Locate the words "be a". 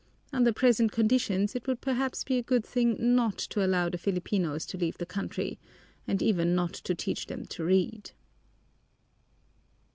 2.23-2.41